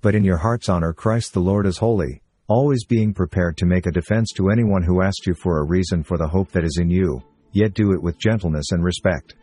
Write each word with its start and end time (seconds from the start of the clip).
but 0.00 0.14
in 0.14 0.24
your 0.24 0.36
hearts 0.36 0.68
honor 0.68 0.92
Christ 0.92 1.32
the 1.32 1.40
Lord 1.40 1.66
as 1.66 1.78
holy, 1.78 2.22
always 2.48 2.84
being 2.84 3.12
prepared 3.12 3.56
to 3.58 3.66
make 3.66 3.86
a 3.86 3.92
defense 3.92 4.32
to 4.36 4.50
anyone 4.50 4.82
who 4.82 5.02
asks 5.02 5.26
you 5.26 5.34
for 5.34 5.58
a 5.58 5.66
reason 5.66 6.02
for 6.02 6.16
the 6.16 6.28
hope 6.28 6.50
that 6.52 6.64
is 6.64 6.78
in 6.80 6.88
you, 6.88 7.22
yet 7.52 7.74
do 7.74 7.92
it 7.92 8.02
with 8.02 8.18
gentleness 8.18 8.72
and 8.72 8.82
respect. 8.82 9.34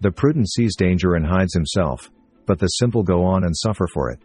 The 0.00 0.12
prudent 0.12 0.48
sees 0.48 0.76
danger 0.76 1.14
and 1.14 1.26
hides 1.26 1.54
himself, 1.54 2.10
but 2.46 2.58
the 2.58 2.66
simple 2.66 3.02
go 3.02 3.24
on 3.24 3.44
and 3.44 3.56
suffer 3.56 3.86
for 3.92 4.10
it. 4.10 4.20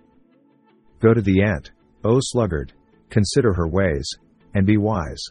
Go 1.00 1.14
to 1.14 1.22
the 1.22 1.42
ant, 1.42 1.72
O 2.06 2.20
sluggard, 2.22 2.74
consider 3.10 3.54
her 3.54 3.68
ways, 3.68 4.08
and 4.54 4.66
be 4.66 4.78
wise. 4.78 5.22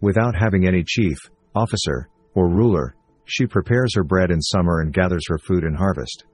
Without 0.00 0.34
having 0.34 0.66
any 0.66 0.82
chief, 0.82 1.18
officer, 1.54 2.08
or 2.34 2.48
ruler, 2.48 2.96
she 3.26 3.46
prepares 3.46 3.94
her 3.94 4.02
bread 4.02 4.30
in 4.30 4.40
summer 4.40 4.80
and 4.80 4.92
gathers 4.92 5.24
her 5.28 5.38
food 5.38 5.62
in 5.62 5.74
harvest. 5.74 6.24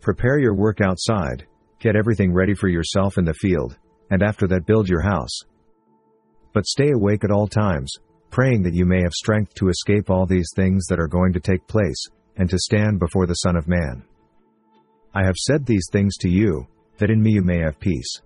Prepare 0.00 0.38
your 0.38 0.54
work 0.54 0.80
outside, 0.80 1.46
get 1.80 1.96
everything 1.96 2.32
ready 2.32 2.54
for 2.54 2.68
yourself 2.68 3.18
in 3.18 3.24
the 3.24 3.34
field, 3.34 3.76
and 4.10 4.22
after 4.22 4.46
that 4.48 4.66
build 4.66 4.88
your 4.88 5.02
house. 5.02 5.40
But 6.52 6.66
stay 6.66 6.90
awake 6.90 7.24
at 7.24 7.30
all 7.30 7.46
times, 7.46 7.92
praying 8.30 8.62
that 8.64 8.74
you 8.74 8.84
may 8.84 9.00
have 9.02 9.12
strength 9.12 9.54
to 9.54 9.68
escape 9.68 10.10
all 10.10 10.26
these 10.26 10.50
things 10.54 10.86
that 10.86 10.98
are 10.98 11.08
going 11.08 11.32
to 11.34 11.40
take 11.40 11.66
place, 11.66 12.06
and 12.36 12.48
to 12.50 12.58
stand 12.58 12.98
before 12.98 13.26
the 13.26 13.34
Son 13.34 13.56
of 13.56 13.68
Man. 13.68 14.02
I 15.14 15.24
have 15.24 15.36
said 15.36 15.64
these 15.64 15.86
things 15.90 16.16
to 16.18 16.28
you, 16.28 16.66
that 16.98 17.10
in 17.10 17.22
me 17.22 17.32
you 17.32 17.42
may 17.42 17.58
have 17.58 17.80
peace. 17.80 18.20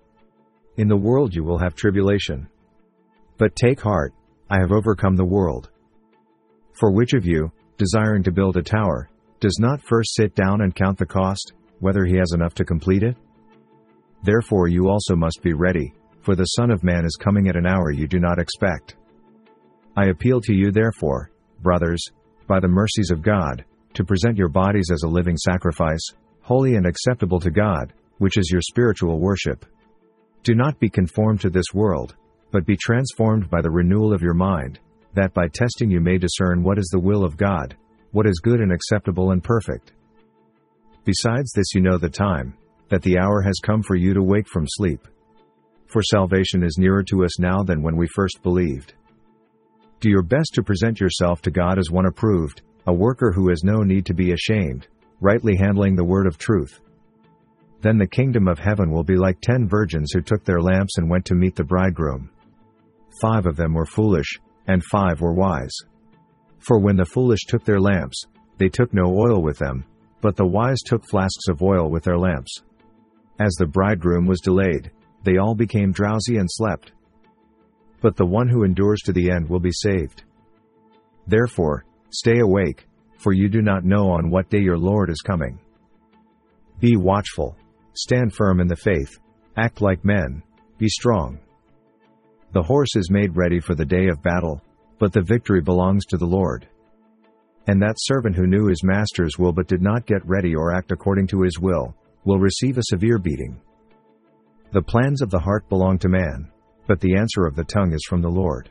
In 0.76 0.88
the 0.88 0.96
world 0.96 1.34
you 1.34 1.44
will 1.44 1.58
have 1.58 1.74
tribulation. 1.74 2.48
But 3.38 3.56
take 3.56 3.80
heart, 3.80 4.14
I 4.50 4.60
have 4.60 4.72
overcome 4.72 5.16
the 5.16 5.24
world. 5.24 5.70
For 6.72 6.90
which 6.90 7.12
of 7.12 7.26
you, 7.26 7.52
desiring 7.76 8.22
to 8.24 8.32
build 8.32 8.56
a 8.56 8.62
tower, 8.62 9.08
does 9.40 9.58
not 9.60 9.82
first 9.82 10.14
sit 10.14 10.34
down 10.34 10.62
and 10.62 10.74
count 10.74 10.98
the 10.98 11.06
cost, 11.06 11.52
whether 11.80 12.04
he 12.04 12.16
has 12.16 12.32
enough 12.32 12.54
to 12.54 12.64
complete 12.64 13.02
it? 13.02 13.16
Therefore 14.22 14.68
you 14.68 14.88
also 14.88 15.16
must 15.16 15.42
be 15.42 15.52
ready, 15.52 15.92
for 16.20 16.36
the 16.36 16.44
Son 16.44 16.70
of 16.70 16.84
Man 16.84 17.04
is 17.04 17.18
coming 17.20 17.48
at 17.48 17.56
an 17.56 17.66
hour 17.66 17.90
you 17.90 18.06
do 18.06 18.20
not 18.20 18.38
expect. 18.38 18.96
I 19.96 20.06
appeal 20.06 20.40
to 20.42 20.54
you 20.54 20.70
therefore, 20.70 21.30
brothers, 21.60 22.02
by 22.46 22.60
the 22.60 22.68
mercies 22.68 23.10
of 23.10 23.22
God, 23.22 23.64
to 23.94 24.04
present 24.04 24.38
your 24.38 24.48
bodies 24.48 24.90
as 24.92 25.02
a 25.02 25.08
living 25.08 25.36
sacrifice, 25.36 26.06
holy 26.40 26.76
and 26.76 26.86
acceptable 26.86 27.40
to 27.40 27.50
God, 27.50 27.92
which 28.18 28.36
is 28.36 28.50
your 28.50 28.62
spiritual 28.62 29.18
worship. 29.18 29.66
Do 30.44 30.54
not 30.54 30.78
be 30.78 30.88
conformed 30.88 31.40
to 31.42 31.50
this 31.50 31.74
world, 31.74 32.14
but 32.52 32.66
be 32.66 32.76
transformed 32.76 33.50
by 33.50 33.60
the 33.60 33.70
renewal 33.70 34.12
of 34.12 34.22
your 34.22 34.34
mind, 34.34 34.78
that 35.14 35.34
by 35.34 35.48
testing 35.48 35.90
you 35.90 36.00
may 36.00 36.18
discern 36.18 36.62
what 36.62 36.78
is 36.78 36.88
the 36.92 37.00
will 37.00 37.24
of 37.24 37.36
God, 37.36 37.76
what 38.12 38.26
is 38.26 38.40
good 38.40 38.60
and 38.60 38.72
acceptable 38.72 39.32
and 39.32 39.42
perfect. 39.42 39.92
Besides 41.04 41.52
this, 41.52 41.74
you 41.74 41.80
know 41.80 41.98
the 41.98 42.08
time, 42.08 42.54
that 42.88 43.02
the 43.02 43.18
hour 43.18 43.42
has 43.42 43.60
come 43.62 43.82
for 43.82 43.96
you 43.96 44.14
to 44.14 44.22
wake 44.22 44.48
from 44.48 44.66
sleep. 44.66 45.06
For 45.86 46.02
salvation 46.02 46.62
is 46.62 46.78
nearer 46.78 47.02
to 47.04 47.24
us 47.24 47.38
now 47.38 47.62
than 47.62 47.82
when 47.82 47.96
we 47.96 48.06
first 48.14 48.42
believed. 48.42 48.94
Do 50.00 50.10
your 50.10 50.22
best 50.22 50.54
to 50.54 50.62
present 50.62 51.00
yourself 51.00 51.42
to 51.42 51.50
God 51.50 51.78
as 51.78 51.90
one 51.90 52.06
approved, 52.06 52.62
a 52.86 52.92
worker 52.92 53.30
who 53.32 53.48
has 53.50 53.62
no 53.62 53.82
need 53.82 54.06
to 54.06 54.14
be 54.14 54.32
ashamed, 54.32 54.88
rightly 55.20 55.54
handling 55.56 55.94
the 55.94 56.04
word 56.04 56.26
of 56.26 56.38
truth. 56.38 56.80
Then 57.82 57.98
the 57.98 58.06
kingdom 58.06 58.48
of 58.48 58.58
heaven 58.58 58.90
will 58.90 59.04
be 59.04 59.16
like 59.16 59.40
ten 59.40 59.68
virgins 59.68 60.12
who 60.12 60.20
took 60.20 60.44
their 60.44 60.60
lamps 60.60 60.98
and 60.98 61.10
went 61.10 61.24
to 61.26 61.34
meet 61.34 61.56
the 61.56 61.64
bridegroom. 61.64 62.30
Five 63.20 63.46
of 63.46 63.56
them 63.56 63.74
were 63.74 63.86
foolish, 63.86 64.38
and 64.66 64.82
five 64.84 65.20
were 65.20 65.34
wise. 65.34 65.76
For 66.58 66.78
when 66.78 66.96
the 66.96 67.04
foolish 67.04 67.40
took 67.46 67.64
their 67.64 67.80
lamps, 67.80 68.24
they 68.58 68.68
took 68.68 68.94
no 68.94 69.06
oil 69.06 69.42
with 69.42 69.58
them, 69.58 69.84
but 70.20 70.36
the 70.36 70.46
wise 70.46 70.80
took 70.84 71.04
flasks 71.04 71.48
of 71.48 71.62
oil 71.62 71.90
with 71.90 72.04
their 72.04 72.18
lamps. 72.18 72.62
As 73.40 73.52
the 73.54 73.66
bridegroom 73.66 74.26
was 74.26 74.40
delayed, 74.40 74.90
they 75.24 75.36
all 75.38 75.54
became 75.54 75.92
drowsy 75.92 76.36
and 76.36 76.48
slept. 76.50 76.92
But 78.00 78.16
the 78.16 78.26
one 78.26 78.48
who 78.48 78.64
endures 78.64 79.00
to 79.02 79.12
the 79.12 79.30
end 79.30 79.48
will 79.48 79.60
be 79.60 79.72
saved. 79.72 80.24
Therefore, 81.26 81.84
stay 82.10 82.40
awake, 82.40 82.86
for 83.18 83.32
you 83.32 83.48
do 83.48 83.62
not 83.62 83.84
know 83.84 84.10
on 84.10 84.30
what 84.30 84.50
day 84.50 84.60
your 84.60 84.78
Lord 84.78 85.10
is 85.10 85.20
coming. 85.20 85.58
Be 86.80 86.96
watchful, 86.96 87.56
stand 87.94 88.34
firm 88.34 88.60
in 88.60 88.66
the 88.66 88.76
faith, 88.76 89.18
act 89.56 89.80
like 89.80 90.04
men, 90.04 90.42
be 90.78 90.88
strong. 90.88 91.38
The 92.52 92.62
horse 92.62 92.96
is 92.96 93.10
made 93.10 93.36
ready 93.36 93.60
for 93.60 93.74
the 93.74 93.84
day 93.84 94.08
of 94.08 94.22
battle, 94.22 94.60
but 94.98 95.12
the 95.12 95.22
victory 95.22 95.60
belongs 95.60 96.04
to 96.06 96.16
the 96.16 96.26
Lord. 96.26 96.68
And 97.68 97.80
that 97.80 97.96
servant 97.98 98.34
who 98.34 98.46
knew 98.46 98.66
his 98.66 98.82
master's 98.82 99.38
will 99.38 99.52
but 99.52 99.68
did 99.68 99.80
not 99.80 100.06
get 100.06 100.26
ready 100.26 100.54
or 100.54 100.74
act 100.74 100.90
according 100.90 101.28
to 101.28 101.42
his 101.42 101.58
will, 101.60 101.94
will 102.24 102.38
receive 102.38 102.78
a 102.78 102.82
severe 102.84 103.18
beating. 103.18 103.60
The 104.72 104.82
plans 104.82 105.22
of 105.22 105.30
the 105.30 105.38
heart 105.38 105.68
belong 105.68 105.98
to 105.98 106.08
man, 106.08 106.50
but 106.86 107.00
the 107.00 107.16
answer 107.16 107.46
of 107.46 107.56
the 107.56 107.64
tongue 107.64 107.92
is 107.92 108.04
from 108.08 108.22
the 108.22 108.30
Lord. 108.30 108.70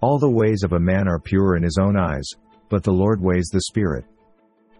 All 0.00 0.18
the 0.18 0.30
ways 0.30 0.62
of 0.64 0.72
a 0.72 0.80
man 0.80 1.08
are 1.08 1.20
pure 1.20 1.56
in 1.56 1.62
his 1.62 1.78
own 1.80 1.96
eyes, 1.98 2.28
but 2.68 2.82
the 2.82 2.92
Lord 2.92 3.20
weighs 3.20 3.48
the 3.52 3.60
Spirit. 3.62 4.04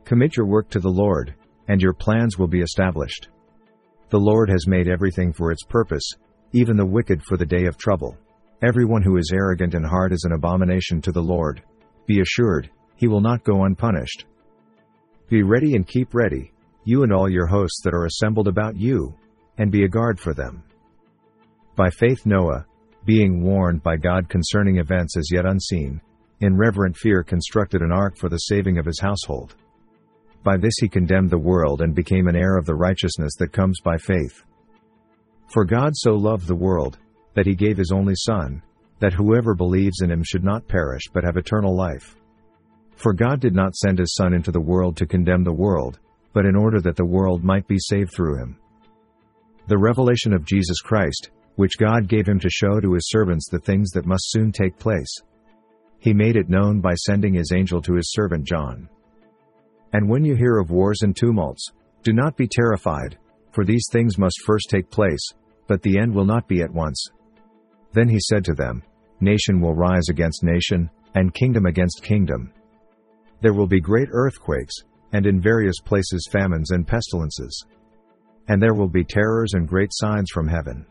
Commit 0.05 0.37
your 0.37 0.47
work 0.47 0.71
to 0.71 0.81
the 0.81 0.89
Lord, 0.89 1.35
and 1.69 1.81
your 1.81 1.93
plans 1.93 2.39
will 2.39 2.49
be 2.49 2.63
established. 2.63 3.29
The 4.09 4.19
Lord 4.19 4.49
has 4.49 4.67
made 4.67 4.89
everything 4.89 5.33
for 5.33 5.53
its 5.53 5.63
purpose, 5.63 6.09
even 6.53 6.77
the 6.77 6.87
wicked 6.87 7.23
for 7.23 7.37
the 7.37 7.47
day 7.47 7.67
of 7.67 7.77
trouble. 7.77 8.17
Everyone 8.63 9.03
who 9.03 9.17
is 9.17 9.31
arrogant 9.33 9.75
in 9.75 9.85
heart 9.85 10.13
is 10.13 10.25
an 10.25 10.33
abomination 10.33 11.01
to 11.03 11.13
the 11.13 11.23
Lord. 11.23 11.63
Be 12.07 12.21
assured, 12.21 12.71
he 12.97 13.09
will 13.09 13.21
not 13.21 13.45
go 13.45 13.65
unpunished. 13.65 14.25
Be 15.29 15.43
ready 15.43 15.77
and 15.77 15.87
keep 15.87 16.15
ready, 16.15 16.53
you 16.85 17.03
and 17.03 17.13
all 17.13 17.29
your 17.29 17.47
hosts 17.47 17.81
that 17.85 17.95
are 17.95 18.07
assembled 18.07 18.49
about 18.49 18.77
you, 18.77 19.15
and 19.59 19.71
be 19.71 19.85
a 19.85 19.89
guard 19.89 20.19
for 20.19 20.35
them. 20.35 20.63
By 21.77 21.91
faith 21.91 22.27
Noah, 22.27 22.67
being 23.05 23.43
warned 23.43 23.83
by 23.83 23.97
God 23.97 24.29
concerning 24.29 24.79
events 24.79 25.17
as 25.17 25.31
yet 25.33 25.47
unseen, 25.47 26.01
in 26.41 26.57
reverent 26.57 26.97
fear 26.97 27.23
constructed 27.23 27.83
an 27.83 27.93
ark 27.93 28.17
for 28.17 28.29
the 28.29 28.39
saving 28.39 28.79
of 28.79 28.87
his 28.87 29.01
household. 29.01 29.57
By 30.43 30.57
this 30.57 30.75
he 30.81 30.89
condemned 30.89 31.31
the 31.31 31.39
world 31.39 31.83
and 31.83 31.95
became 31.95 32.29
an 32.29 32.37
heir 32.37 32.57
of 32.57 32.65
the 32.65 32.75
righteousness 32.75 33.33
that 33.39 33.53
comes 33.53 33.79
by 33.83 33.99
faith. 33.99 34.43
For 35.49 35.65
God 35.65 35.93
so 35.95 36.13
loved 36.13 36.47
the 36.47 36.57
world, 36.57 36.99
that 37.35 37.47
he 37.47 37.55
gave 37.55 37.77
his 37.77 37.93
only 37.93 38.15
Son, 38.17 38.63
that 39.01 39.13
whoever 39.13 39.55
believes 39.55 40.01
in 40.03 40.11
him 40.11 40.23
should 40.25 40.45
not 40.45 40.69
perish 40.69 41.03
but 41.13 41.25
have 41.25 41.37
eternal 41.37 41.77
life. 41.77 42.17
For 42.97 43.13
God 43.13 43.41
did 43.41 43.55
not 43.55 43.75
send 43.75 43.99
his 43.99 44.15
Son 44.15 44.35
into 44.35 44.51
the 44.51 44.61
world 44.61 44.97
to 44.99 45.07
condemn 45.07 45.45
the 45.45 45.53
world, 45.53 45.99
but 46.33 46.47
in 46.47 46.57
order 46.57 46.81
that 46.81 46.97
the 46.97 47.05
world 47.05 47.45
might 47.45 47.67
be 47.67 47.79
saved 47.79 48.13
through 48.15 48.39
him. 48.39 48.59
The 49.67 49.79
revelation 49.79 50.33
of 50.33 50.45
Jesus 50.45 50.81
Christ, 50.81 51.31
which 51.57 51.79
God 51.79 52.09
gave 52.09 52.27
him 52.27 52.41
to 52.41 52.51
show 52.51 52.81
to 52.81 52.95
his 52.95 53.09
servants 53.09 53.49
the 53.49 53.59
things 53.59 53.91
that 53.91 54.07
must 54.07 54.31
soon 54.31 54.53
take 54.53 54.79
place. 54.79 55.15
He 55.99 56.15
made 56.15 56.37
it 56.37 56.49
known 56.49 56.81
by 56.81 56.95
sending 56.95 57.35
his 57.35 57.53
angel 57.53 57.83
to 57.83 57.95
his 57.95 58.11
servant 58.13 58.47
John. 58.47 58.89
And 59.93 60.09
when 60.09 60.25
you 60.25 60.35
hear 60.37 60.59
of 60.59 60.71
wars 60.71 61.01
and 61.03 61.15
tumults, 61.15 61.71
do 62.03 62.13
not 62.13 62.37
be 62.37 62.49
terrified, 62.49 63.19
for 63.53 63.65
these 63.65 63.85
things 63.91 64.19
must 64.19 64.43
first 64.47 64.71
take 64.71 64.91
place, 64.91 65.27
but 65.67 65.83
the 65.83 65.99
end 65.99 66.15
will 66.15 66.25
not 66.25 66.49
be 66.49 66.63
at 66.63 66.73
once. 66.73 67.07
Then 67.93 68.09
he 68.09 68.19
said 68.21 68.45
to 68.45 68.55
them, 68.55 68.83
Nation 69.21 69.61
will 69.61 69.75
rise 69.75 70.09
against 70.09 70.43
nation, 70.43 70.89
and 71.15 71.35
kingdom 71.35 71.67
against 71.67 72.03
kingdom. 72.03 72.53
There 73.43 73.53
will 73.53 73.67
be 73.67 73.81
great 73.81 74.09
earthquakes, 74.13 74.75
and 75.13 75.27
in 75.27 75.41
various 75.41 75.81
places 75.81 76.29
famines 76.31 76.71
and 76.71 76.87
pestilences. 76.87 77.65
And 78.49 78.61
there 78.61 78.75
will 78.75 78.89
be 78.89 79.05
terrors 79.05 79.55
and 79.55 79.69
great 79.69 79.91
signs 79.93 80.31
from 80.33 80.49
heaven. 80.49 80.87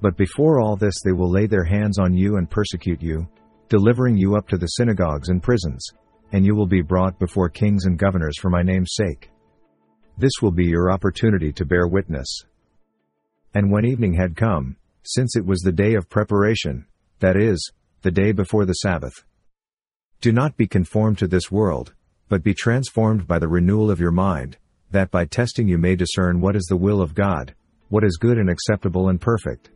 But 0.00 0.16
before 0.16 0.60
all 0.60 0.76
this, 0.76 0.94
they 1.04 1.12
will 1.12 1.30
lay 1.30 1.46
their 1.46 1.64
hands 1.64 1.98
on 1.98 2.14
you 2.14 2.36
and 2.36 2.50
persecute 2.50 3.02
you, 3.02 3.28
delivering 3.68 4.16
you 4.16 4.36
up 4.36 4.48
to 4.48 4.58
the 4.58 4.66
synagogues 4.66 5.28
and 5.28 5.42
prisons, 5.42 5.86
and 6.32 6.44
you 6.44 6.54
will 6.54 6.66
be 6.66 6.82
brought 6.82 7.18
before 7.18 7.48
kings 7.48 7.84
and 7.84 7.98
governors 7.98 8.38
for 8.38 8.50
my 8.50 8.62
name's 8.62 8.94
sake. 8.94 9.30
This 10.18 10.32
will 10.40 10.50
be 10.50 10.66
your 10.66 10.90
opportunity 10.90 11.52
to 11.52 11.64
bear 11.64 11.86
witness. 11.86 12.44
And 13.54 13.70
when 13.70 13.84
evening 13.84 14.14
had 14.14 14.36
come, 14.36 14.76
since 15.04 15.36
it 15.36 15.46
was 15.46 15.60
the 15.60 15.72
day 15.72 15.94
of 15.94 16.08
preparation, 16.08 16.86
that 17.20 17.36
is, 17.36 17.72
the 18.02 18.10
day 18.10 18.32
before 18.32 18.64
the 18.64 18.74
Sabbath, 18.74 19.24
do 20.20 20.32
not 20.32 20.56
be 20.56 20.66
conformed 20.66 21.18
to 21.18 21.26
this 21.26 21.50
world, 21.50 21.94
but 22.32 22.42
be 22.42 22.54
transformed 22.54 23.28
by 23.28 23.38
the 23.38 23.46
renewal 23.46 23.90
of 23.90 24.00
your 24.00 24.10
mind, 24.10 24.56
that 24.90 25.10
by 25.10 25.22
testing 25.22 25.68
you 25.68 25.76
may 25.76 25.94
discern 25.94 26.40
what 26.40 26.56
is 26.56 26.64
the 26.64 26.76
will 26.78 27.02
of 27.02 27.14
God, 27.14 27.54
what 27.90 28.02
is 28.02 28.16
good 28.18 28.38
and 28.38 28.48
acceptable 28.48 29.10
and 29.10 29.20
perfect. 29.20 29.68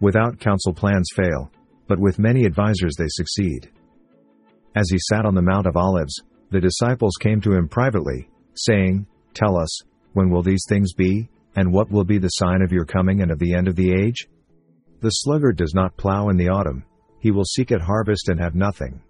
Without 0.00 0.40
counsel 0.40 0.72
plans 0.72 1.10
fail, 1.14 1.50
but 1.86 1.98
with 1.98 2.18
many 2.18 2.46
advisers 2.46 2.94
they 2.96 3.08
succeed. 3.08 3.70
As 4.74 4.88
he 4.88 4.96
sat 4.98 5.26
on 5.26 5.34
the 5.34 5.42
Mount 5.42 5.66
of 5.66 5.76
Olives, 5.76 6.22
the 6.48 6.62
disciples 6.62 7.18
came 7.20 7.42
to 7.42 7.52
him 7.52 7.68
privately, 7.68 8.30
saying, 8.54 9.06
Tell 9.34 9.60
us, 9.60 9.82
when 10.14 10.30
will 10.30 10.42
these 10.42 10.64
things 10.66 10.94
be? 10.94 11.28
And 11.56 11.74
what 11.74 11.90
will 11.90 12.04
be 12.04 12.16
the 12.16 12.28
sign 12.28 12.62
of 12.62 12.72
your 12.72 12.86
coming 12.86 13.20
and 13.20 13.30
of 13.30 13.38
the 13.38 13.52
end 13.52 13.68
of 13.68 13.76
the 13.76 13.92
age? 13.92 14.26
The 15.02 15.10
sluggard 15.10 15.58
does 15.58 15.74
not 15.74 15.98
plow 15.98 16.30
in 16.30 16.38
the 16.38 16.48
autumn, 16.48 16.86
he 17.18 17.30
will 17.30 17.44
seek 17.44 17.70
at 17.70 17.82
harvest 17.82 18.30
and 18.30 18.40
have 18.40 18.54
nothing. 18.54 19.02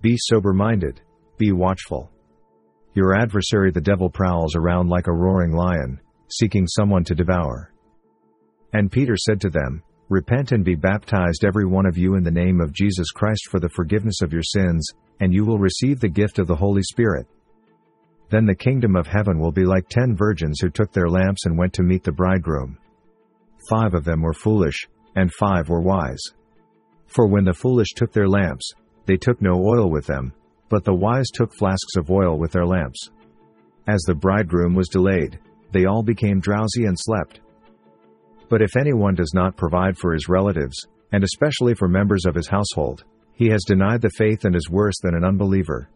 Be 0.00 0.16
sober 0.16 0.54
minded, 0.54 1.02
be 1.44 1.52
watchful. 1.52 2.10
Your 2.94 3.14
adversary 3.14 3.70
the 3.70 3.80
devil 3.80 4.08
prowls 4.08 4.56
around 4.56 4.88
like 4.88 5.08
a 5.08 5.12
roaring 5.12 5.52
lion, 5.52 6.00
seeking 6.30 6.66
someone 6.66 7.04
to 7.04 7.14
devour. 7.14 7.70
And 8.72 8.90
Peter 8.90 9.14
said 9.14 9.42
to 9.42 9.50
them, 9.50 9.82
Repent 10.08 10.52
and 10.52 10.64
be 10.64 10.74
baptized 10.74 11.44
every 11.44 11.66
one 11.66 11.84
of 11.84 11.98
you 11.98 12.14
in 12.14 12.22
the 12.22 12.30
name 12.30 12.62
of 12.62 12.72
Jesus 12.72 13.10
Christ 13.10 13.48
for 13.50 13.60
the 13.60 13.68
forgiveness 13.68 14.22
of 14.22 14.32
your 14.32 14.42
sins, 14.42 14.88
and 15.20 15.34
you 15.34 15.44
will 15.44 15.58
receive 15.58 16.00
the 16.00 16.08
gift 16.08 16.38
of 16.38 16.46
the 16.46 16.56
Holy 16.56 16.82
Spirit. 16.82 17.26
Then 18.30 18.46
the 18.46 18.54
kingdom 18.54 18.96
of 18.96 19.06
heaven 19.06 19.38
will 19.38 19.52
be 19.52 19.66
like 19.66 19.88
ten 19.90 20.16
virgins 20.16 20.60
who 20.60 20.70
took 20.70 20.92
their 20.92 21.10
lamps 21.10 21.44
and 21.44 21.58
went 21.58 21.74
to 21.74 21.82
meet 21.82 22.04
the 22.04 22.12
bridegroom. 22.12 22.78
Five 23.68 23.92
of 23.92 24.04
them 24.04 24.22
were 24.22 24.32
foolish, 24.32 24.88
and 25.14 25.30
five 25.34 25.68
were 25.68 25.82
wise. 25.82 26.22
For 27.06 27.26
when 27.26 27.44
the 27.44 27.52
foolish 27.52 27.92
took 27.94 28.12
their 28.12 28.28
lamps, 28.28 28.72
they 29.04 29.16
took 29.16 29.42
no 29.42 29.52
oil 29.62 29.90
with 29.90 30.06
them, 30.06 30.32
but 30.74 30.82
the 30.82 30.92
wise 30.92 31.28
took 31.32 31.54
flasks 31.54 31.94
of 31.94 32.10
oil 32.10 32.36
with 32.36 32.50
their 32.50 32.66
lamps. 32.66 33.12
As 33.86 34.02
the 34.02 34.14
bridegroom 34.16 34.74
was 34.74 34.88
delayed, 34.88 35.38
they 35.70 35.84
all 35.84 36.02
became 36.02 36.40
drowsy 36.40 36.86
and 36.86 36.98
slept. 36.98 37.38
But 38.48 38.60
if 38.60 38.76
anyone 38.76 39.14
does 39.14 39.30
not 39.32 39.56
provide 39.56 39.96
for 39.96 40.12
his 40.12 40.28
relatives, 40.28 40.84
and 41.12 41.22
especially 41.22 41.74
for 41.74 41.86
members 41.86 42.24
of 42.26 42.34
his 42.34 42.48
household, 42.48 43.04
he 43.34 43.46
has 43.50 43.62
denied 43.62 44.02
the 44.02 44.10
faith 44.18 44.44
and 44.44 44.56
is 44.56 44.68
worse 44.68 44.96
than 45.00 45.14
an 45.14 45.22
unbeliever. 45.22 45.88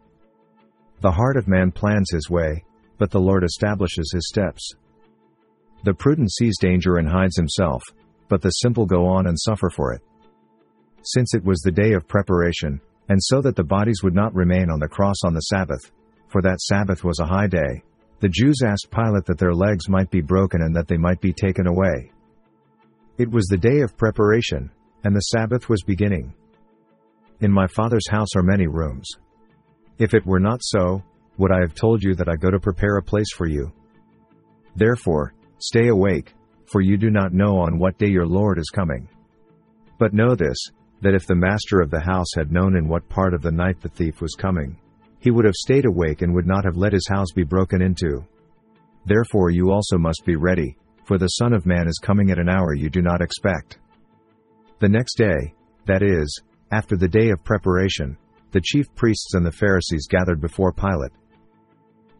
The 1.01 1.11
heart 1.11 1.35
of 1.35 1.49
man 1.49 1.73
plans 1.73 2.09
his 2.13 2.29
way, 2.29 2.63
but 2.97 3.11
the 3.11 3.19
Lord 3.19 3.43
establishes 3.43 4.13
his 4.13 4.29
steps. 4.29 4.75
The 5.83 5.93
prudent 5.93 6.31
sees 6.31 6.57
danger 6.57 6.95
and 6.95 7.09
hides 7.09 7.35
himself, 7.35 7.83
but 8.29 8.41
the 8.41 8.51
simple 8.51 8.85
go 8.85 9.05
on 9.05 9.27
and 9.27 9.37
suffer 9.37 9.69
for 9.69 9.91
it. 9.91 10.01
Since 11.01 11.33
it 11.33 11.43
was 11.43 11.59
the 11.59 11.69
day 11.69 11.91
of 11.91 12.07
preparation, 12.07 12.79
and 13.09 13.19
so 13.21 13.41
that 13.41 13.55
the 13.55 13.63
bodies 13.63 14.01
would 14.03 14.15
not 14.15 14.33
remain 14.33 14.69
on 14.69 14.79
the 14.79 14.87
cross 14.87 15.17
on 15.25 15.33
the 15.33 15.41
Sabbath, 15.41 15.91
for 16.27 16.41
that 16.41 16.61
Sabbath 16.61 17.03
was 17.03 17.19
a 17.19 17.25
high 17.25 17.47
day, 17.47 17.83
the 18.19 18.29
Jews 18.29 18.61
asked 18.65 18.91
Pilate 18.91 19.25
that 19.25 19.37
their 19.37 19.53
legs 19.53 19.89
might 19.89 20.11
be 20.11 20.21
broken 20.21 20.61
and 20.61 20.75
that 20.75 20.87
they 20.87 20.97
might 20.97 21.19
be 21.19 21.33
taken 21.33 21.67
away. 21.67 22.11
It 23.17 23.31
was 23.31 23.47
the 23.47 23.57
day 23.57 23.81
of 23.81 23.97
preparation, 23.97 24.71
and 25.03 25.15
the 25.15 25.21
Sabbath 25.21 25.69
was 25.69 25.81
beginning. 25.83 26.33
In 27.41 27.51
my 27.51 27.67
Father's 27.67 28.07
house 28.09 28.35
are 28.35 28.43
many 28.43 28.67
rooms. 28.67 29.07
If 29.97 30.13
it 30.13 30.25
were 30.25 30.39
not 30.39 30.59
so, 30.61 31.03
would 31.37 31.51
I 31.51 31.61
have 31.61 31.73
told 31.73 32.03
you 32.03 32.13
that 32.15 32.29
I 32.29 32.35
go 32.35 32.51
to 32.51 32.59
prepare 32.59 32.97
a 32.97 33.03
place 33.03 33.31
for 33.33 33.47
you? 33.47 33.71
Therefore, 34.75 35.33
stay 35.57 35.87
awake, 35.87 36.33
for 36.65 36.81
you 36.81 36.97
do 36.97 37.09
not 37.09 37.33
know 37.33 37.59
on 37.59 37.79
what 37.79 37.97
day 37.97 38.09
your 38.09 38.27
Lord 38.27 38.59
is 38.59 38.69
coming. 38.69 39.09
But 39.97 40.13
know 40.13 40.35
this, 40.35 40.57
that 41.01 41.15
if 41.15 41.25
the 41.25 41.35
master 41.35 41.81
of 41.81 41.89
the 41.89 41.99
house 41.99 42.27
had 42.35 42.51
known 42.51 42.75
in 42.75 42.87
what 42.87 43.07
part 43.09 43.33
of 43.33 43.41
the 43.41 43.51
night 43.51 43.79
the 43.81 43.89
thief 43.89 44.21
was 44.21 44.35
coming, 44.35 44.77
he 45.19 45.31
would 45.31 45.45
have 45.45 45.55
stayed 45.55 45.85
awake 45.85 46.21
and 46.21 46.33
would 46.33 46.47
not 46.47 46.65
have 46.65 46.77
let 46.77 46.93
his 46.93 47.07
house 47.07 47.31
be 47.35 47.43
broken 47.43 47.81
into. 47.81 48.25
Therefore 49.05 49.49
you 49.49 49.71
also 49.71 49.97
must 49.97 50.23
be 50.25 50.35
ready, 50.35 50.77
for 51.05 51.17
the 51.17 51.27
Son 51.27 51.53
of 51.53 51.65
Man 51.65 51.87
is 51.87 51.99
coming 52.01 52.31
at 52.31 52.39
an 52.39 52.49
hour 52.49 52.73
you 52.73 52.89
do 52.89 53.01
not 53.01 53.21
expect. 53.21 53.79
The 54.79 54.89
next 54.89 55.15
day, 55.15 55.53
that 55.85 56.03
is, 56.03 56.41
after 56.71 56.95
the 56.95 57.07
day 57.07 57.29
of 57.31 57.43
preparation, 57.43 58.17
the 58.51 58.61
chief 58.61 58.85
priests 58.95 59.33
and 59.33 59.45
the 59.45 59.51
Pharisees 59.51 60.07
gathered 60.09 60.41
before 60.41 60.71
Pilate. 60.71 61.11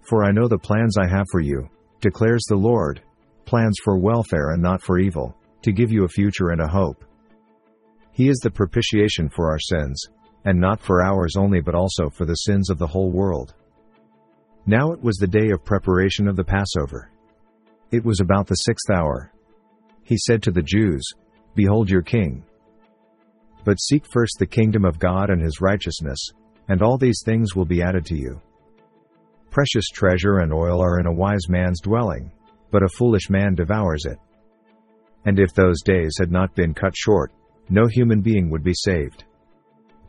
For 0.01 0.23
I 0.23 0.31
know 0.31 0.47
the 0.47 0.57
plans 0.57 0.97
I 0.97 1.07
have 1.07 1.25
for 1.31 1.39
you, 1.39 1.69
declares 2.01 2.43
the 2.47 2.55
Lord, 2.55 3.01
plans 3.45 3.77
for 3.83 3.97
welfare 3.97 4.51
and 4.51 4.61
not 4.61 4.81
for 4.81 4.99
evil, 4.99 5.35
to 5.61 5.71
give 5.71 5.91
you 5.91 6.03
a 6.03 6.09
future 6.09 6.49
and 6.49 6.61
a 6.61 6.67
hope. 6.67 7.03
He 8.19 8.27
is 8.27 8.39
the 8.39 8.51
propitiation 8.51 9.29
for 9.29 9.49
our 9.49 9.59
sins, 9.61 9.97
and 10.43 10.59
not 10.59 10.81
for 10.81 11.01
ours 11.01 11.37
only 11.37 11.61
but 11.61 11.73
also 11.73 12.09
for 12.09 12.25
the 12.25 12.33
sins 12.33 12.69
of 12.69 12.77
the 12.77 12.85
whole 12.85 13.11
world. 13.11 13.53
Now 14.65 14.91
it 14.91 15.01
was 15.01 15.15
the 15.15 15.25
day 15.25 15.51
of 15.51 15.63
preparation 15.63 16.27
of 16.27 16.35
the 16.35 16.43
Passover. 16.43 17.11
It 17.91 18.03
was 18.03 18.19
about 18.19 18.45
the 18.47 18.55
sixth 18.55 18.89
hour. 18.89 19.31
He 20.03 20.17
said 20.17 20.43
to 20.43 20.51
the 20.51 20.61
Jews, 20.61 21.01
Behold 21.55 21.89
your 21.89 22.01
king. 22.01 22.43
But 23.63 23.79
seek 23.79 24.03
first 24.11 24.35
the 24.37 24.45
kingdom 24.45 24.83
of 24.83 24.99
God 24.99 25.29
and 25.29 25.41
his 25.41 25.61
righteousness, 25.61 26.19
and 26.67 26.81
all 26.81 26.97
these 26.97 27.21
things 27.23 27.55
will 27.55 27.63
be 27.63 27.81
added 27.81 28.05
to 28.07 28.17
you. 28.17 28.41
Precious 29.49 29.87
treasure 29.93 30.39
and 30.39 30.51
oil 30.51 30.83
are 30.83 30.99
in 30.99 31.05
a 31.05 31.13
wise 31.13 31.47
man's 31.47 31.79
dwelling, 31.79 32.33
but 32.69 32.83
a 32.83 32.89
foolish 32.97 33.29
man 33.29 33.55
devours 33.55 34.03
it. 34.03 34.17
And 35.23 35.39
if 35.39 35.53
those 35.53 35.81
days 35.83 36.17
had 36.19 36.33
not 36.33 36.53
been 36.53 36.73
cut 36.73 36.97
short, 36.97 37.31
no 37.69 37.87
human 37.87 38.21
being 38.21 38.49
would 38.49 38.63
be 38.63 38.73
saved. 38.73 39.23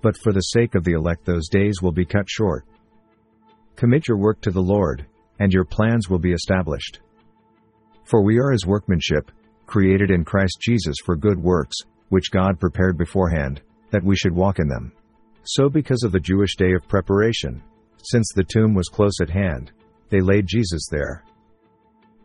But 0.03 0.17
for 0.17 0.33
the 0.33 0.41
sake 0.41 0.75
of 0.75 0.85
the 0.85 0.93
elect, 0.93 1.25
those 1.25 1.49
days 1.49 1.83
will 1.83 1.93
be 1.93 2.05
cut 2.05 2.29
short. 2.29 2.65
Commit 3.77 4.09
your 4.09 4.17
work 4.17 4.41
to 4.43 4.51
the 4.51 4.62
Lord, 4.62 5.07
and 5.39 5.53
your 5.53 5.65
plans 5.65 6.09
will 6.09 6.19
be 6.19 6.33
established. 6.33 7.01
For 8.05 8.23
we 8.23 8.39
are 8.39 8.51
his 8.51 8.67
workmanship, 8.67 9.31
created 9.67 10.11
in 10.11 10.25
Christ 10.25 10.59
Jesus 10.61 10.97
for 11.05 11.17
good 11.17 11.39
works, 11.39 11.77
which 12.09 12.31
God 12.31 12.59
prepared 12.59 12.99
beforehand, 12.99 13.61
that 13.91 14.05
we 14.05 14.17
should 14.17 14.35
walk 14.35 14.59
in 14.59 14.69
them. 14.69 14.93
So, 15.45 15.69
because 15.69 16.03
of 16.03 16.13
the 16.13 16.21
Jewish 16.21 16.56
day 16.56 16.73
of 16.73 16.89
preparation, 16.89 17.63
since 18.03 18.29
the 18.35 18.45
tomb 18.45 18.75
was 18.75 18.89
close 18.89 19.21
at 19.21 19.31
hand, 19.31 19.73
they 20.09 20.21
laid 20.21 20.47
Jesus 20.47 20.87
there. 20.91 21.25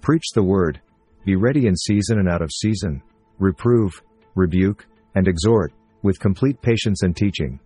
Preach 0.02 0.26
the 0.34 0.44
word, 0.44 0.81
be 1.24 1.36
ready 1.36 1.68
in 1.68 1.76
season 1.76 2.20
and 2.20 2.30
out 2.30 2.42
of 2.42 2.52
season, 2.52 3.02
reprove, 3.40 4.02
rebuke, 4.36 4.86
and 5.16 5.28
exhort, 5.28 5.74
with 6.04 6.20
complete 6.20 6.62
patience 6.62 7.04
and 7.04 7.16
teaching. 7.16 7.60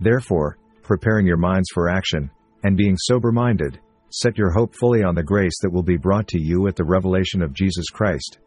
Therefore, 0.00 0.58
preparing 0.82 1.26
your 1.26 1.36
minds 1.36 1.68
for 1.72 1.88
action, 1.88 2.30
and 2.64 2.76
being 2.76 2.96
sober 2.98 3.32
minded, 3.32 3.78
set 4.10 4.36
your 4.36 4.50
hope 4.50 4.74
fully 4.74 5.02
on 5.02 5.14
the 5.14 5.22
grace 5.22 5.58
that 5.62 5.72
will 5.72 5.82
be 5.82 5.96
brought 5.96 6.26
to 6.28 6.40
you 6.40 6.66
at 6.66 6.76
the 6.76 6.84
revelation 6.84 7.42
of 7.42 7.54
Jesus 7.54 7.88
Christ. 7.90 8.38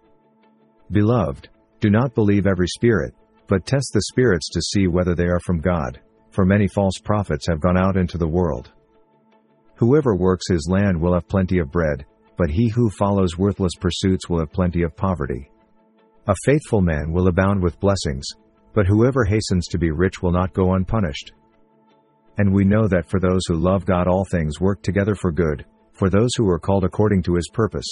Beloved, 0.92 1.50
do 1.80 1.90
not 1.90 2.16
believe 2.16 2.46
every 2.46 2.68
spirit, 2.68 3.14
but 3.48 3.66
test 3.66 3.92
the 3.94 4.04
spirits 4.12 4.50
to 4.50 4.62
see 4.62 4.88
whether 4.88 5.16
they 5.16 5.28
are 5.28 5.40
from 5.40 5.60
God, 5.60 6.00
for 6.32 6.46
many 6.46 6.68
false 6.68 6.98
prophets 7.04 7.48
have 7.48 7.62
gone 7.62 7.78
out 7.78 7.98
into 7.98 8.18
the 8.18 8.28
world. 8.28 8.72
Whoever 9.76 10.16
works 10.16 10.46
his 10.50 10.68
land 10.70 11.00
will 11.00 11.14
have 11.14 11.28
plenty 11.28 11.60
of 11.60 11.72
bread, 11.72 12.06
but 12.38 12.50
he 12.50 12.70
who 12.70 12.90
follows 12.90 13.38
worthless 13.38 13.74
pursuits 13.80 14.30
will 14.30 14.40
have 14.40 14.52
plenty 14.52 14.84
of 14.84 14.96
poverty. 14.96 15.50
A 16.25 16.36
faithful 16.46 16.80
man 16.80 17.12
will 17.12 17.28
abound 17.28 17.62
with 17.62 17.80
blessings, 17.81 18.25
but 18.74 18.88
whoever 18.88 19.25
hastens 19.25 19.68
to 19.68 19.78
be 19.78 19.92
rich 19.92 20.22
will 20.22 20.31
not 20.31 20.54
go 20.54 20.74
unpunished. 20.74 21.34
And 22.38 22.54
we 22.54 22.64
know 22.64 22.88
that 22.88 23.10
for 23.10 23.20
those 23.20 23.42
who 23.48 23.56
love 23.56 23.86
God 23.86 24.08
all 24.08 24.24
things 24.31 24.62
work 24.62 24.81
together 24.81 25.16
for 25.16 25.34
good, 25.34 25.66
for 25.92 26.10
those 26.10 26.30
who 26.38 26.50
are 26.50 26.60
called 26.60 26.86
according 26.86 27.24
to 27.24 27.36
his 27.36 27.50
purpose. 27.54 27.86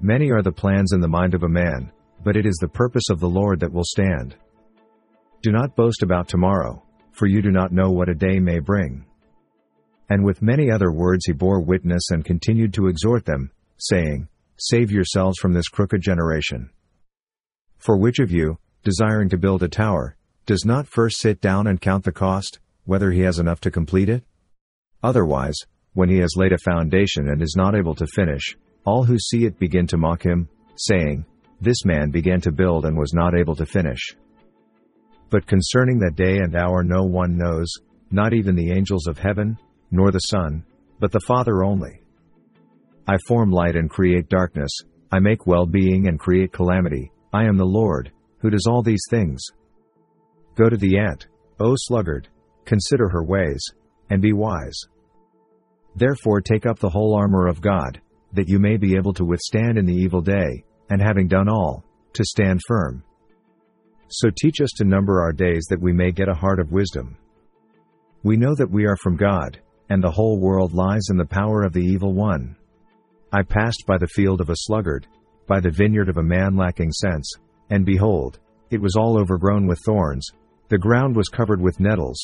Many 0.00 0.30
are 0.30 0.42
the 0.42 0.52
plans 0.52 0.92
in 0.92 1.00
the 1.00 1.08
mind 1.08 1.34
of 1.34 1.44
a 1.44 1.48
man, 1.48 1.90
but 2.22 2.36
it 2.36 2.44
is 2.44 2.58
the 2.60 2.68
purpose 2.68 3.08
of 3.10 3.20
the 3.20 3.28
Lord 3.28 3.58
that 3.60 3.72
will 3.72 3.84
stand. 3.84 4.36
Do 5.40 5.50
not 5.50 5.76
boast 5.76 6.02
about 6.02 6.28
tomorrow, 6.28 6.82
for 7.12 7.26
you 7.26 7.40
do 7.40 7.50
not 7.50 7.72
know 7.72 7.90
what 7.90 8.10
a 8.10 8.14
day 8.14 8.38
may 8.38 8.58
bring. 8.58 9.06
And 10.10 10.24
with 10.24 10.42
many 10.42 10.70
other 10.70 10.92
words 10.92 11.24
he 11.24 11.32
bore 11.32 11.62
witness 11.62 12.10
and 12.10 12.22
continued 12.22 12.74
to 12.74 12.88
exhort 12.88 13.24
them, 13.24 13.50
saying, 13.78 14.28
Save 14.58 14.90
yourselves 14.90 15.38
from 15.40 15.54
this 15.54 15.68
crooked 15.68 16.02
generation. 16.02 16.68
For 17.84 17.98
which 17.98 18.18
of 18.18 18.30
you, 18.30 18.56
desiring 18.82 19.28
to 19.28 19.36
build 19.36 19.62
a 19.62 19.68
tower, 19.68 20.16
does 20.46 20.64
not 20.64 20.88
first 20.88 21.20
sit 21.20 21.42
down 21.42 21.66
and 21.66 21.78
count 21.78 22.04
the 22.04 22.12
cost, 22.12 22.58
whether 22.86 23.10
he 23.10 23.20
has 23.20 23.38
enough 23.38 23.60
to 23.60 23.70
complete 23.70 24.08
it? 24.08 24.24
Otherwise, 25.02 25.56
when 25.92 26.08
he 26.08 26.16
has 26.16 26.34
laid 26.34 26.54
a 26.54 26.58
foundation 26.64 27.28
and 27.28 27.42
is 27.42 27.56
not 27.58 27.74
able 27.74 27.94
to 27.96 28.06
finish, 28.06 28.56
all 28.86 29.04
who 29.04 29.18
see 29.18 29.44
it 29.44 29.58
begin 29.58 29.86
to 29.88 29.98
mock 29.98 30.22
him, 30.22 30.48
saying, 30.76 31.26
this 31.60 31.84
man 31.84 32.10
began 32.10 32.40
to 32.40 32.50
build 32.52 32.86
and 32.86 32.96
was 32.96 33.12
not 33.12 33.38
able 33.38 33.54
to 33.54 33.66
finish. 33.66 34.16
But 35.28 35.46
concerning 35.46 35.98
that 35.98 36.16
day 36.16 36.38
and 36.38 36.56
hour 36.56 36.82
no 36.82 37.02
one 37.02 37.36
knows, 37.36 37.70
not 38.10 38.32
even 38.32 38.54
the 38.54 38.72
angels 38.72 39.06
of 39.06 39.18
heaven, 39.18 39.58
nor 39.90 40.10
the 40.10 40.20
Son, 40.20 40.64
but 41.00 41.12
the 41.12 41.20
Father 41.20 41.62
only. 41.62 42.00
I 43.06 43.18
form 43.28 43.50
light 43.50 43.76
and 43.76 43.90
create 43.90 44.30
darkness, 44.30 44.70
I 45.12 45.18
make 45.18 45.46
well 45.46 45.66
being 45.66 46.08
and 46.08 46.18
create 46.18 46.50
calamity, 46.50 47.10
I 47.34 47.46
am 47.46 47.56
the 47.56 47.64
Lord, 47.64 48.12
who 48.38 48.48
does 48.48 48.66
all 48.68 48.80
these 48.80 49.02
things. 49.10 49.44
Go 50.54 50.68
to 50.68 50.76
the 50.76 50.98
ant, 50.98 51.26
O 51.58 51.74
sluggard, 51.76 52.28
consider 52.64 53.08
her 53.08 53.24
ways, 53.24 53.60
and 54.08 54.22
be 54.22 54.32
wise. 54.32 54.78
Therefore 55.96 56.40
take 56.40 56.64
up 56.64 56.78
the 56.78 56.88
whole 56.88 57.16
armor 57.16 57.48
of 57.48 57.60
God, 57.60 58.00
that 58.34 58.48
you 58.48 58.60
may 58.60 58.76
be 58.76 58.94
able 58.94 59.12
to 59.14 59.24
withstand 59.24 59.78
in 59.78 59.84
the 59.84 59.96
evil 59.96 60.20
day, 60.20 60.62
and 60.90 61.02
having 61.02 61.26
done 61.26 61.48
all, 61.48 61.82
to 62.12 62.24
stand 62.24 62.60
firm. 62.68 63.02
So 64.06 64.30
teach 64.30 64.60
us 64.60 64.70
to 64.76 64.84
number 64.84 65.20
our 65.20 65.32
days 65.32 65.64
that 65.70 65.82
we 65.82 65.92
may 65.92 66.12
get 66.12 66.28
a 66.28 66.34
heart 66.34 66.60
of 66.60 66.70
wisdom. 66.70 67.16
We 68.22 68.36
know 68.36 68.54
that 68.54 68.70
we 68.70 68.86
are 68.86 68.96
from 69.02 69.16
God, 69.16 69.60
and 69.90 70.00
the 70.00 70.10
whole 70.10 70.38
world 70.38 70.72
lies 70.72 71.08
in 71.10 71.16
the 71.16 71.24
power 71.24 71.64
of 71.64 71.72
the 71.72 71.84
evil 71.84 72.14
one. 72.14 72.54
I 73.32 73.42
passed 73.42 73.82
by 73.88 73.98
the 73.98 74.06
field 74.06 74.40
of 74.40 74.50
a 74.50 74.56
sluggard, 74.56 75.08
by 75.46 75.60
the 75.60 75.70
vineyard 75.70 76.08
of 76.08 76.16
a 76.16 76.22
man 76.22 76.56
lacking 76.56 76.92
sense, 76.92 77.30
and 77.70 77.84
behold, 77.84 78.38
it 78.70 78.80
was 78.80 78.96
all 78.96 79.18
overgrown 79.18 79.66
with 79.66 79.78
thorns, 79.84 80.26
the 80.68 80.78
ground 80.78 81.14
was 81.14 81.28
covered 81.28 81.60
with 81.60 81.80
nettles, 81.80 82.18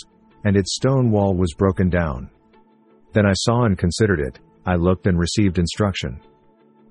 and 0.45 0.57
its 0.57 0.75
stone 0.75 1.11
wall 1.11 1.35
was 1.35 1.55
broken 1.55 1.91
down. 1.91 2.31
Then 3.13 3.27
I 3.27 3.33
saw 3.35 3.65
and 3.65 3.77
considered 3.77 4.21
it, 4.21 4.39
I 4.67 4.77
looked 4.77 5.07
and 5.07 5.19
received 5.19 5.59
instruction. 5.59 6.21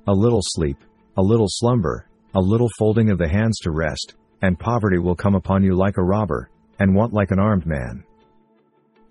a 0.07 0.13
little 0.13 0.41
sleep, 0.41 0.77
a 1.17 1.21
little 1.21 1.47
slumber, 1.47 2.07
a 2.33 2.39
little 2.39 2.69
folding 2.77 3.09
of 3.11 3.17
the 3.17 3.27
hands 3.27 3.59
to 3.59 3.71
rest, 3.71 4.15
and 4.41 4.57
poverty 4.57 4.97
will 4.97 5.15
come 5.15 5.35
upon 5.35 5.63
you 5.63 5.75
like 5.75 5.97
a 5.97 6.03
robber, 6.03 6.49
and 6.79 6.95
want 6.95 7.13
like 7.13 7.31
an 7.31 7.39
armed 7.39 7.65
man. 7.65 8.03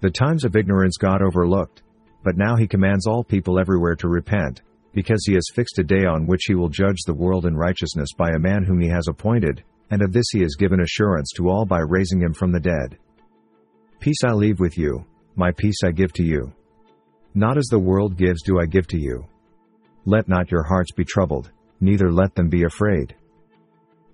The 0.01 0.11
times 0.11 0.45
of 0.45 0.57
ignorance 0.57 0.97
God 0.97 1.23
overlooked, 1.23 1.83
but 2.25 2.37
now 2.37 2.57
he 2.57 2.67
commands 2.67 3.07
all 3.07 3.23
people 3.23 3.59
everywhere 3.59 3.95
to 3.97 4.09
repent, 4.09 4.63
because 4.93 5.25
he 5.27 5.35
has 5.35 5.45
fixed 5.55 5.79
a 5.79 5.85
day 5.85 6.05
on 6.05 6.27
which 6.27 6.43
he 6.47 6.55
will 6.55 6.69
judge 6.69 6.99
the 7.07 7.15
world 7.15 7.47
in 7.47 7.57
righteousness 7.57 8.09
by 8.17 8.31
a 8.31 8.39
man 8.39 8.65
whom 8.65 8.81
he 8.81 8.89
has 8.89 9.07
appointed, 9.09 9.63
and 9.91 10.03
of 10.03 10.13
this 10.13 10.27
he 10.33 10.41
has 10.41 10.57
given 10.57 10.81
assurance 10.81 11.31
to 11.37 11.49
all 11.49 11.65
by 11.65 11.81
raising 11.81 12.21
him 12.21 12.33
from 12.33 12.53
the 12.53 12.61
dead. 12.61 12.99
Peace 14.01 14.23
I 14.25 14.33
leave 14.33 14.61
with 14.61 14.79
you, 14.79 15.05
my 15.37 15.51
peace 15.53 15.79
I 15.85 15.91
give 15.91 16.13
to 16.15 16.25
you. 16.25 16.53
Not 17.35 17.59
as 17.59 17.67
the 17.67 17.79
world 17.79 18.17
gives 18.17 18.43
do 18.43 18.61
I 18.61 18.67
give 18.67 18.87
to 18.89 18.99
you. 18.99 19.25
Let 20.05 20.29
not 20.29 20.51
your 20.51 20.63
hearts 20.63 20.93
be 20.93 21.05
troubled, 21.05 21.51
neither 21.81 22.11
let 22.11 22.35
them 22.35 22.49
be 22.49 22.65
afraid. 22.65 23.15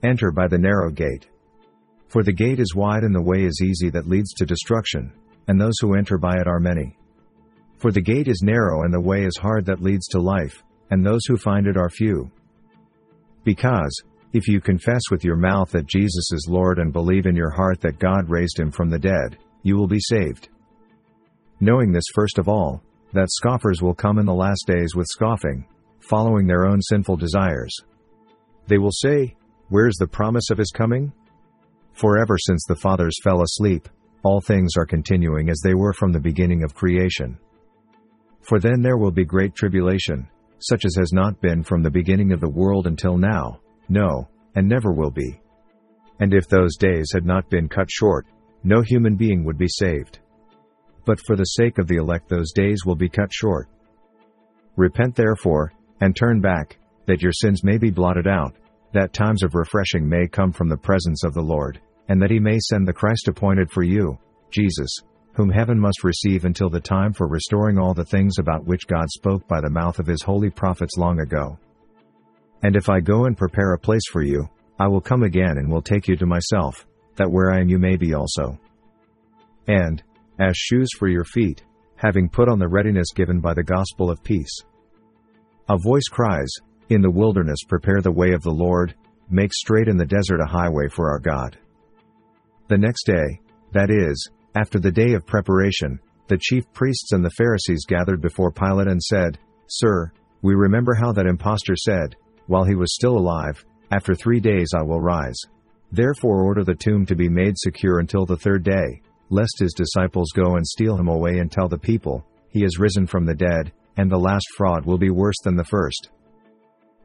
Enter 0.03 0.31
by 0.31 0.49
the 0.49 0.59
narrow 0.59 0.91
gate. 0.91 1.29
For 2.09 2.23
the 2.23 2.33
gate 2.33 2.61
is 2.61 2.75
wide 2.75 3.03
and 3.03 3.15
the 3.15 3.23
way 3.23 3.45
is 3.45 3.63
easy 3.63 3.91
that 3.91 4.09
leads 4.09 4.33
to 4.35 4.47
destruction, 4.47 5.13
and 5.49 5.61
those 5.61 5.75
who 5.81 5.95
enter 5.95 6.19
by 6.19 6.37
it 6.37 6.47
are 6.47 6.61
many. 6.61 6.97
For 7.85 7.93
the 7.93 8.01
gate 8.01 8.29
is 8.29 8.41
narrow 8.43 8.85
and 8.85 8.95
the 8.95 8.99
way 8.99 9.27
is 9.27 9.37
hard 9.37 9.67
that 9.67 9.83
leads 9.83 10.07
to 10.07 10.19
life, 10.19 10.65
and 10.91 11.05
those 11.05 11.21
who 11.27 11.37
find 11.37 11.67
it 11.67 11.77
are 11.77 11.91
few. 11.91 12.31
Because, 13.45 13.95
if 14.33 14.49
you 14.49 14.59
confess 14.59 15.03
with 15.11 15.23
your 15.23 15.37
mouth 15.37 15.71
that 15.73 15.87
Jesus 15.87 16.33
is 16.33 16.49
Lord 16.49 16.79
and 16.79 16.95
believe 16.95 17.27
in 17.27 17.37
your 17.37 17.51
heart 17.51 17.83
that 17.83 17.99
God 17.99 18.31
raised 18.31 18.59
him 18.59 18.71
from 18.71 18.89
the 18.89 18.99
dead, 18.99 19.37
you 19.65 19.77
will 19.77 19.87
be 19.87 20.01
saved. 20.01 20.49
Knowing 21.61 21.93
this 21.93 22.07
first 22.15 22.39
of 22.39 22.49
all, 22.49 22.83
that 23.13 23.29
scoffers 23.31 23.83
will 23.83 23.95
come 23.95 24.19
in 24.19 24.25
the 24.25 24.33
last 24.33 24.65
days 24.67 24.95
with 24.95 25.07
scoffing, 25.11 25.67
following 26.01 26.47
their 26.47 26.65
own 26.65 26.81
sinful 26.81 27.19
desires. 27.19 27.77
They 28.67 28.79
will 28.79 28.93
say, 28.93 29.37
Where's 29.69 29.97
the 29.97 30.09
promise 30.09 30.49
of 30.49 30.57
his 30.57 30.71
coming? 30.71 31.13
For 31.93 32.19
ever 32.19 32.39
since 32.39 32.65
the 32.67 32.77
fathers 32.77 33.19
fell 33.23 33.43
asleep, 33.43 33.91
all 34.23 34.41
things 34.41 34.71
are 34.79 34.87
continuing 34.87 35.51
as 35.51 35.61
they 35.63 35.75
were 35.75 35.93
from 35.93 36.13
the 36.13 36.19
beginning 36.19 36.65
of 36.65 36.75
creation. 36.75 37.37
For 38.47 38.61
then 38.61 38.83
there 38.83 38.99
will 38.99 39.11
be 39.11 39.25
great 39.25 39.55
tribulation, 39.55 40.29
such 40.59 40.85
as 40.85 40.95
has 40.99 41.13
not 41.13 41.41
been 41.41 41.63
from 41.63 41.83
the 41.83 41.91
beginning 41.91 42.33
of 42.33 42.41
the 42.41 42.49
world 42.49 42.87
until 42.87 43.17
now, 43.17 43.61
no, 43.89 44.29
and 44.55 44.69
never 44.69 44.93
will 44.93 45.11
be. 45.11 45.41
And 46.21 46.33
if 46.33 46.49
those 46.49 46.77
days 46.77 47.11
had 47.13 47.25
not 47.25 47.51
been 47.51 47.69
cut 47.69 47.91
short, 47.91 48.27
no 48.63 48.83
human 48.83 49.17
being 49.17 49.45
would 49.45 49.59
be 49.59 49.69
saved. 49.69 50.21
But 51.05 51.21
for 51.27 51.37
the 51.37 51.45
sake 51.45 51.79
of 51.79 51.87
the 51.87 51.97
elect, 51.97 52.29
those 52.29 52.53
days 52.53 52.85
will 52.85 52.97
be 52.97 53.09
cut 53.09 53.33
short. 53.33 53.69
Repent 54.77 55.15
therefore, 55.15 55.73
and 56.01 56.15
turn 56.15 56.41
back, 56.41 56.79
that 57.07 57.23
your 57.23 57.33
sins 57.33 57.63
may 57.63 57.79
be 57.79 57.91
blotted 57.91 58.27
out, 58.27 58.55
that 58.93 59.13
times 59.13 59.43
of 59.43 59.55
refreshing 59.55 60.09
may 60.09 60.27
come 60.27 60.53
from 60.53 60.69
the 60.69 60.77
presence 60.77 61.25
of 61.25 61.35
the 61.35 61.43
Lord, 61.43 61.81
and 62.09 62.21
that 62.23 62.31
he 62.31 62.39
may 62.39 62.59
send 62.59 62.87
the 62.87 62.93
Christ 62.93 63.29
appointed 63.29 63.71
for 63.71 63.83
you, 63.83 64.19
Jesus, 64.51 64.91
whom 65.35 65.51
heaven 65.51 65.79
must 65.79 66.05
receive 66.05 66.45
until 66.45 66.71
the 66.71 66.81
time 66.81 67.13
for 67.13 67.27
restoring 67.27 67.79
all 67.79 67.93
the 67.93 68.05
things 68.05 68.39
about 68.39 68.65
which 68.65 68.87
God 68.87 69.11
spoke 69.11 69.47
by 69.49 69.61
the 69.61 69.71
mouth 69.71 69.99
of 69.99 70.07
his 70.07 70.23
holy 70.23 70.51
prophets 70.51 70.97
long 70.97 71.21
ago. 71.21 71.59
And 72.63 72.77
if 72.77 72.89
I 72.89 73.01
go 73.01 73.27
and 73.27 73.37
prepare 73.37 73.75
a 73.75 73.79
place 73.79 74.07
for 74.11 74.23
you, 74.23 74.49
I 74.79 74.87
will 74.89 75.01
come 75.01 75.23
again 75.23 75.59
and 75.59 75.71
will 75.71 75.83
take 75.83 76.09
you 76.09 76.17
to 76.17 76.27
myself, 76.27 76.87
that 77.17 77.31
where 77.31 77.53
I 77.53 77.61
am 77.61 77.69
you 77.69 77.79
may 77.79 77.97
be 77.97 78.15
also. 78.15 78.59
And, 79.67 80.03
as 80.39 80.57
shoes 80.57 80.89
for 80.99 81.09
your 81.09 81.25
feet, 81.25 81.63
having 81.97 82.29
put 82.29 82.49
on 82.49 82.59
the 82.59 82.69
readiness 82.69 83.13
given 83.13 83.41
by 83.41 83.55
the 83.55 83.63
gospel 83.63 84.11
of 84.11 84.23
peace. 84.23 84.57
A 85.69 85.77
voice 85.79 86.09
cries, 86.11 86.53
In 86.91 87.03
the 87.03 87.11
wilderness 87.11 87.59
prepare 87.69 88.01
the 88.01 88.13
way 88.13 88.33
of 88.33 88.43
the 88.43 88.51
Lord, 88.51 88.95
make 89.31 89.53
straight 89.53 89.89
in 89.89 89.97
the 89.97 90.07
desert 90.07 90.41
a 90.41 90.47
highway 90.47 90.89
for 90.89 91.11
our 91.11 91.19
God. 91.19 91.57
The 92.69 92.79
next 92.79 93.05
day, 93.05 93.41
that 93.73 93.91
is, 93.91 94.31
after 94.57 94.79
the 94.79 94.93
day 94.93 95.15
of 95.15 95.27
preparation, 95.27 95.99
the 96.29 96.39
chief 96.41 96.65
priests 96.73 97.13
and 97.13 97.25
the 97.25 97.31
Pharisees 97.31 97.85
gathered 97.87 98.21
before 98.21 98.53
Pilate 98.53 98.87
and 98.87 99.03
said, 99.03 99.39
Sir, 99.67 100.13
we 100.43 100.55
remember 100.55 100.95
how 100.95 101.13
that 101.13 101.27
impostor 101.27 101.75
said, 101.77 102.17
while 102.47 102.65
he 102.65 102.75
was 102.75 102.95
still 102.95 103.17
alive, 103.17 103.65
After 103.91 104.15
three 104.15 104.41
days 104.41 104.69
I 104.77 104.83
will 104.83 105.01
rise. 105.01 105.39
Therefore 105.93 106.43
order 106.43 106.65
the 106.65 106.75
tomb 106.75 107.07
to 107.07 107.15
be 107.15 107.29
made 107.29 107.55
secure 107.57 107.99
until 107.99 108.27
the 108.27 108.37
third 108.37 108.65
day, 108.65 109.03
lest 109.31 109.59
his 109.59 109.75
disciples 109.75 110.31
go 110.35 110.57
and 110.57 110.67
steal 110.67 110.97
him 110.97 111.09
away 111.09 111.39
and 111.39 111.51
tell 111.51 111.69
the 111.69 111.79
people, 111.79 112.25
He 112.51 112.65
is 112.65 112.79
risen 112.79 113.07
from 113.07 113.25
the 113.27 113.35
dead, 113.35 113.73
and 113.97 114.11
the 114.11 114.19
last 114.19 114.47
fraud 114.57 114.85
will 114.87 114.99
be 114.99 115.11
worse 115.11 115.37
than 115.45 115.57
the 115.57 115.65
first. 115.65 116.11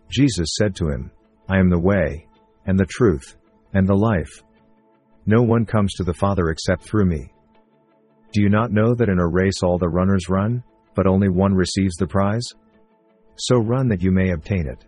Jesus 0.09 0.55
said 0.57 0.75
to 0.77 0.89
him, 0.89 1.11
I 1.47 1.59
am 1.59 1.69
the 1.69 1.79
way, 1.79 2.27
and 2.65 2.79
the 2.79 2.85
truth, 2.85 3.35
and 3.73 3.87
the 3.87 3.95
life. 3.95 4.43
No 5.25 5.41
one 5.41 5.65
comes 5.65 5.93
to 5.93 6.03
the 6.03 6.13
Father 6.13 6.49
except 6.49 6.83
through 6.83 7.05
me. 7.05 7.31
Do 8.31 8.41
you 8.41 8.49
not 8.49 8.71
know 8.71 8.93
that 8.93 9.09
in 9.09 9.19
a 9.19 9.27
race 9.27 9.63
all 9.63 9.77
the 9.77 9.89
runners 9.89 10.29
run, 10.29 10.63
but 10.95 11.07
only 11.07 11.29
one 11.29 11.53
receives 11.53 11.95
the 11.95 12.07
prize? 12.07 12.45
So 13.35 13.57
run 13.57 13.87
that 13.87 14.01
you 14.01 14.11
may 14.11 14.31
obtain 14.31 14.67
it. 14.67 14.85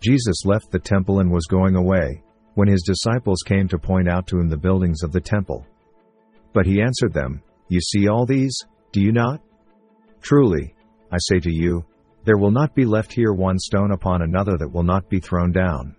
Jesus 0.00 0.44
left 0.44 0.70
the 0.70 0.78
temple 0.78 1.20
and 1.20 1.30
was 1.30 1.46
going 1.46 1.76
away, 1.76 2.22
when 2.54 2.68
his 2.68 2.82
disciples 2.82 3.42
came 3.44 3.68
to 3.68 3.78
point 3.78 4.08
out 4.08 4.26
to 4.28 4.38
him 4.38 4.48
the 4.48 4.56
buildings 4.56 5.02
of 5.02 5.12
the 5.12 5.20
temple. 5.20 5.66
But 6.52 6.66
he 6.66 6.80
answered 6.80 7.12
them, 7.12 7.42
You 7.68 7.80
see 7.80 8.08
all 8.08 8.26
these, 8.26 8.56
do 8.92 9.00
you 9.00 9.12
not? 9.12 9.40
Truly, 10.20 10.74
I 11.12 11.16
say 11.18 11.40
to 11.40 11.52
you, 11.52 11.84
there 12.24 12.38
will 12.38 12.50
not 12.50 12.74
be 12.74 12.84
left 12.84 13.12
here 13.12 13.32
one 13.32 13.58
stone 13.58 13.92
upon 13.92 14.22
another 14.22 14.56
that 14.58 14.72
will 14.72 14.82
not 14.82 15.08
be 15.08 15.20
thrown 15.20 15.52
down. 15.52 15.96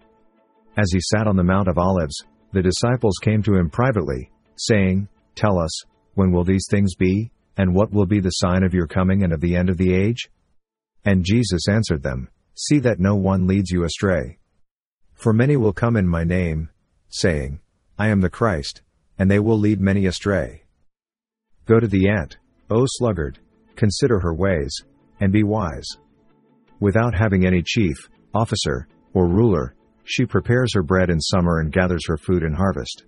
As 0.77 0.91
he 0.91 1.00
sat 1.01 1.27
on 1.27 1.35
the 1.35 1.43
Mount 1.43 1.67
of 1.67 1.77
Olives, 1.77 2.23
the 2.53 2.61
disciples 2.61 3.15
came 3.21 3.41
to 3.43 3.55
him 3.55 3.69
privately, 3.69 4.29
saying, 4.55 5.07
Tell 5.35 5.59
us, 5.59 5.71
when 6.13 6.32
will 6.32 6.44
these 6.44 6.65
things 6.70 6.96
be, 6.96 7.32
and 7.58 7.74
what 7.74 7.91
will 7.91 8.06
be 8.06 8.20
the 8.20 8.30
sign 8.30 8.63
of 8.63 8.74
your 8.74 8.88
coming 8.88 9.24
and 9.24 9.34
of 9.34 9.41
the 9.41 9.56
end 9.56 9.70
of 9.70 9.77
the 9.77 9.94
age? 9.94 10.30
And 11.06 11.25
Jesus 11.25 11.68
answered 11.68 12.03
them, 12.03 12.30
See 12.56 12.80
that 12.80 13.00
no 13.00 13.15
one 13.15 13.48
leads 13.48 13.72
you 13.72 13.84
astray. 13.84 14.38
For 15.13 15.34
many 15.34 15.56
will 15.56 15.74
come 15.74 15.96
in 15.96 16.08
my 16.08 16.24
name, 16.24 16.70
saying, 17.10 17.60
I 17.98 18.08
am 18.08 18.22
the 18.22 18.30
Christ, 18.30 18.82
and 19.18 19.30
they 19.30 19.39
will 19.39 19.58
lead 19.58 19.80
many 19.80 20.06
astray. 20.06 20.63
Go 21.65 21.80
to 21.80 21.88
the 21.88 22.10
ant, 22.10 22.38
O 22.70 22.86
sluggard, 22.88 23.39
consider 23.75 24.20
her 24.20 24.34
ways, 24.34 24.74
and 25.20 25.32
be 25.32 25.44
wise. 25.44 25.88
Without 26.80 27.13
having 27.13 27.46
any 27.46 27.62
chief, 27.62 27.96
officer, 28.34 28.88
or 29.13 29.27
ruler, 29.27 29.75
she 30.03 30.25
prepares 30.25 30.74
her 30.74 30.84
bread 30.84 31.10
in 31.10 31.20
summer 31.20 31.60
and 31.60 31.72
gathers 31.72 32.06
her 32.08 32.18
food 32.18 32.44
in 32.44 32.53
harvest. 32.53 33.03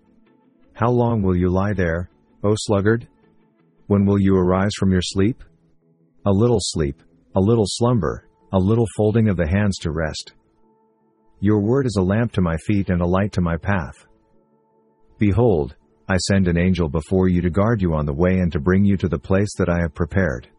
How 0.74 0.91
long 0.91 1.22
will 1.22 1.36
you 1.36 1.50
lie 1.50 1.74
there, 1.74 2.10
O 2.45 2.55
sluggard? 2.57 3.07
When 3.88 4.05
will 4.05 4.19
you 4.19 4.35
arise 4.35 4.71
from 4.77 4.91
your 4.91 5.01
sleep? 5.01 5.41
A 6.25 6.31
little 6.31 6.59
sleep, 6.59 7.01
a 7.35 7.39
little 7.39 7.63
slumber, 7.65 8.27
a 8.51 8.57
little 8.57 8.88
folding 8.97 9.29
of 9.29 9.38
the 9.38 9.47
hands 9.47 9.77
to 9.77 9.91
rest. 9.91 10.33
Your 11.39 11.62
word 11.62 11.85
is 11.85 11.95
a 11.97 12.03
lamp 12.03 12.33
to 12.33 12.41
my 12.41 12.57
feet 12.57 12.89
and 12.89 13.01
a 13.01 13.07
light 13.07 13.31
to 13.33 13.41
my 13.41 13.55
path. 13.55 14.05
Behold, 15.19 15.75
I 16.09 16.17
send 16.17 16.50
an 16.50 16.57
angel 16.57 16.89
before 16.89 17.29
you 17.29 17.41
to 17.41 17.50
guard 17.50 17.81
you 17.81 17.93
on 17.93 18.05
the 18.05 18.13
way 18.13 18.39
and 18.39 18.51
to 18.51 18.59
bring 18.59 18.83
you 18.83 18.97
to 18.97 19.07
the 19.07 19.17
place 19.17 19.53
that 19.57 19.69
I 19.69 19.79
have 19.79 19.95
prepared. 19.95 20.50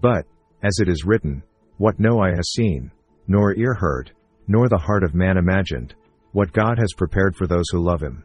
But, 0.00 0.26
as 0.64 0.80
it 0.80 0.88
is 0.88 1.04
written, 1.04 1.44
what 1.78 2.00
no 2.00 2.20
eye 2.20 2.34
has 2.34 2.50
seen, 2.50 2.90
nor 3.28 3.54
ear 3.54 3.74
heard, 3.74 4.10
nor 4.48 4.68
the 4.68 4.78
heart 4.78 5.04
of 5.04 5.14
man 5.14 5.36
imagined, 5.36 5.94
what 6.32 6.52
God 6.52 6.76
has 6.78 6.92
prepared 6.96 7.36
for 7.36 7.46
those 7.46 7.66
who 7.70 7.78
love 7.78 8.02
him 8.02 8.24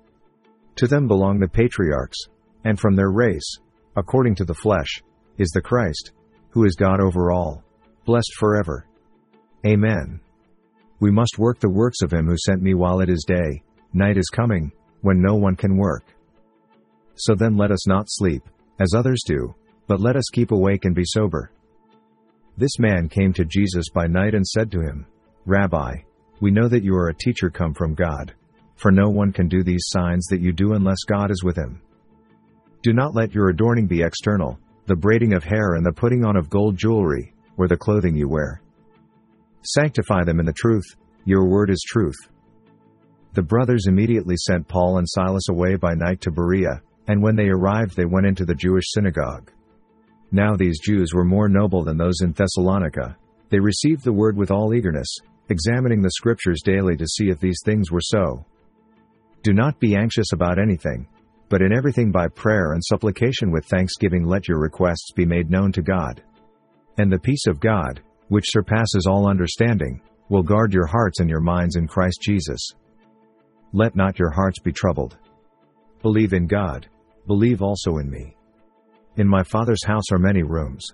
To 0.77 0.87
them 0.87 1.07
belong 1.07 1.39
the 1.39 1.47
patriarchs, 1.47 2.17
and 2.63 2.79
from 2.79 2.95
their 2.95 3.11
race, 3.11 3.59
according 3.95 4.35
to 4.35 4.45
the 4.45 4.53
flesh, 4.53 5.01
is 5.37 5.49
the 5.49 5.61
Christ, 5.61 6.11
who 6.49 6.65
is 6.65 6.75
God 6.75 6.99
over 6.99 7.31
all, 7.31 7.63
blessed 8.05 8.33
forever. 8.37 8.87
Amen. 9.65 10.19
We 10.99 11.11
must 11.11 11.39
work 11.39 11.59
the 11.59 11.69
works 11.69 12.01
of 12.01 12.11
him 12.11 12.27
who 12.27 12.37
sent 12.37 12.61
me 12.61 12.73
while 12.73 12.99
it 12.99 13.09
is 13.09 13.25
day, 13.27 13.63
night 13.93 14.17
is 14.17 14.29
coming, 14.29 14.71
when 15.01 15.21
no 15.21 15.35
one 15.35 15.55
can 15.55 15.77
work. 15.77 16.05
So 17.15 17.35
then 17.35 17.57
let 17.57 17.71
us 17.71 17.87
not 17.87 18.05
sleep, 18.07 18.43
as 18.79 18.93
others 18.95 19.21
do, 19.25 19.53
but 19.87 19.99
let 19.99 20.15
us 20.15 20.29
keep 20.31 20.51
awake 20.51 20.85
and 20.85 20.95
be 20.95 21.03
sober. 21.05 21.51
This 22.57 22.79
man 22.79 23.09
came 23.09 23.33
to 23.33 23.45
Jesus 23.45 23.89
by 23.93 24.07
night 24.07 24.35
and 24.35 24.45
said 24.45 24.71
to 24.71 24.81
him, 24.81 25.05
Rabbi, 25.45 25.95
we 26.39 26.51
know 26.51 26.67
that 26.67 26.83
you 26.83 26.95
are 26.95 27.09
a 27.09 27.13
teacher 27.15 27.49
come 27.49 27.73
from 27.73 27.93
God, 27.95 28.33
for 28.81 28.91
no 28.91 29.09
one 29.09 29.31
can 29.31 29.47
do 29.47 29.63
these 29.63 29.85
signs 29.87 30.25
that 30.31 30.41
you 30.41 30.51
do 30.51 30.73
unless 30.73 31.03
God 31.07 31.29
is 31.29 31.43
with 31.43 31.55
him. 31.55 31.81
Do 32.81 32.93
not 32.93 33.13
let 33.13 33.33
your 33.33 33.49
adorning 33.49 33.85
be 33.85 34.01
external, 34.01 34.57
the 34.87 34.95
braiding 34.95 35.33
of 35.33 35.43
hair 35.43 35.75
and 35.75 35.85
the 35.85 35.93
putting 35.93 36.25
on 36.25 36.35
of 36.35 36.49
gold 36.49 36.77
jewelry, 36.77 37.33
or 37.57 37.67
the 37.67 37.77
clothing 37.77 38.15
you 38.15 38.27
wear. 38.27 38.61
Sanctify 39.63 40.23
them 40.23 40.39
in 40.39 40.47
the 40.47 40.53
truth, 40.53 40.95
your 41.25 41.47
word 41.47 41.69
is 41.69 41.85
truth. 41.87 42.17
The 43.33 43.43
brothers 43.43 43.85
immediately 43.87 44.35
sent 44.35 44.67
Paul 44.67 44.97
and 44.97 45.07
Silas 45.07 45.47
away 45.49 45.75
by 45.75 45.93
night 45.93 46.21
to 46.21 46.31
Berea, 46.31 46.81
and 47.07 47.21
when 47.21 47.35
they 47.35 47.49
arrived 47.49 47.95
they 47.95 48.05
went 48.05 48.25
into 48.25 48.45
the 48.45 48.55
Jewish 48.55 48.85
synagogue. 48.87 49.51
Now 50.31 50.55
these 50.55 50.79
Jews 50.79 51.13
were 51.13 51.23
more 51.23 51.47
noble 51.47 51.83
than 51.83 51.97
those 51.97 52.21
in 52.21 52.31
Thessalonica. 52.31 53.15
They 53.49 53.59
received 53.59 54.03
the 54.03 54.13
word 54.13 54.35
with 54.35 54.49
all 54.49 54.73
eagerness, 54.73 55.19
examining 55.49 56.01
the 56.01 56.11
scriptures 56.11 56.61
daily 56.63 56.97
to 56.97 57.05
see 57.05 57.29
if 57.29 57.39
these 57.39 57.61
things 57.63 57.91
were 57.91 58.01
so. 58.01 58.45
Do 59.43 59.53
not 59.53 59.79
be 59.79 59.95
anxious 59.95 60.33
about 60.33 60.59
anything, 60.59 61.07
but 61.49 61.61
in 61.61 61.73
everything 61.73 62.11
by 62.11 62.27
prayer 62.27 62.73
and 62.73 62.83
supplication 62.83 63.51
with 63.51 63.65
thanksgiving 63.65 64.23
let 64.23 64.47
your 64.47 64.59
requests 64.59 65.11
be 65.15 65.25
made 65.25 65.49
known 65.49 65.71
to 65.71 65.81
God. 65.81 66.21
And 66.97 67.11
the 67.11 67.19
peace 67.19 67.47
of 67.47 67.59
God, 67.59 68.01
which 68.27 68.51
surpasses 68.51 69.07
all 69.07 69.27
understanding, 69.27 69.99
will 70.29 70.43
guard 70.43 70.73
your 70.73 70.85
hearts 70.85 71.19
and 71.19 71.29
your 71.29 71.41
minds 71.41 71.75
in 71.75 71.87
Christ 71.87 72.19
Jesus. 72.21 72.59
Let 73.73 73.95
not 73.95 74.19
your 74.19 74.29
hearts 74.29 74.59
be 74.59 74.71
troubled. 74.71 75.17
Believe 76.01 76.33
in 76.33 76.45
God, 76.47 76.87
believe 77.25 77.61
also 77.61 77.97
in 77.97 78.09
me. 78.09 78.35
In 79.17 79.27
my 79.27 79.43
Father's 79.43 79.83
house 79.85 80.11
are 80.11 80.19
many 80.19 80.43
rooms. 80.43 80.85